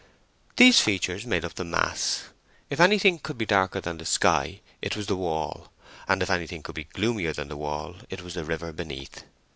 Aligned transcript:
These 0.55 0.79
features 0.81 1.27
made 1.27 1.45
up 1.45 1.53
the 1.53 1.63
mass. 1.63 2.29
If 2.71 2.79
anything 2.79 3.19
could 3.19 3.37
be 3.37 3.45
darker 3.45 3.79
than 3.79 3.99
the 3.99 4.05
sky, 4.05 4.61
it 4.81 4.95
was 4.97 5.05
the 5.05 5.15
wall, 5.15 5.71
and 6.07 6.23
if 6.23 6.31
any 6.31 6.47
thing 6.47 6.63
could 6.63 6.73
be 6.73 6.85
gloomier 6.85 7.33
than 7.33 7.49
the 7.49 7.55
wall 7.57 7.97
it 8.09 8.23
was 8.23 8.33
the 8.33 8.43
river 8.43 8.71
beneath. 8.71 9.25